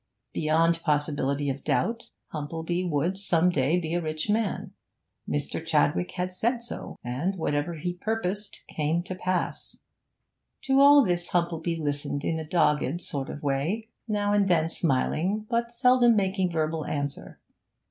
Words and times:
Beyond 0.33 0.81
possibility 0.83 1.47
of 1.47 1.63
doubt 1.63 2.09
Humplebee 2.33 2.89
would 2.89 3.19
some 3.19 3.51
day 3.51 3.77
be 3.79 3.93
a 3.93 4.01
rich 4.01 4.31
man; 4.31 4.71
Mr. 5.29 5.63
Chadwick 5.63 6.13
had 6.13 6.33
said 6.33 6.63
so, 6.63 6.97
and 7.03 7.35
whatever 7.35 7.75
he 7.75 7.93
purposed 7.93 8.63
came 8.67 9.03
to 9.03 9.13
pass. 9.13 9.77
To 10.63 10.79
all 10.79 11.05
this 11.05 11.29
Humplebee 11.29 11.77
listened 11.79 12.25
in 12.25 12.39
a 12.39 12.43
dogged 12.49 12.99
sort 12.99 13.29
of 13.29 13.43
way, 13.43 13.89
now 14.07 14.33
and 14.33 14.47
then 14.47 14.69
smiling, 14.69 15.45
but 15.51 15.69
seldom 15.69 16.15
making 16.15 16.49
verbal 16.49 16.83
answer. 16.83 17.39